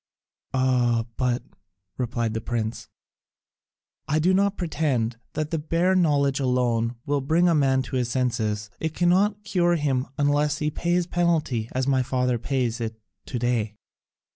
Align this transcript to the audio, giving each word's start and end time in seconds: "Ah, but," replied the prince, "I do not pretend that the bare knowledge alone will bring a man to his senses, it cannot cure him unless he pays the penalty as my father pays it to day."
"Ah, 0.55 1.05
but," 1.15 1.43
replied 1.95 2.33
the 2.33 2.41
prince, 2.41 2.89
"I 4.07 4.17
do 4.17 4.33
not 4.33 4.57
pretend 4.57 5.17
that 5.33 5.51
the 5.51 5.59
bare 5.59 5.93
knowledge 5.93 6.39
alone 6.39 6.95
will 7.05 7.21
bring 7.21 7.47
a 7.47 7.53
man 7.53 7.83
to 7.83 7.97
his 7.97 8.09
senses, 8.09 8.71
it 8.79 8.95
cannot 8.95 9.43
cure 9.43 9.75
him 9.75 10.07
unless 10.17 10.57
he 10.57 10.71
pays 10.71 11.03
the 11.03 11.09
penalty 11.11 11.69
as 11.73 11.85
my 11.85 12.01
father 12.01 12.39
pays 12.39 12.81
it 12.81 12.99
to 13.27 13.37
day." 13.37 13.75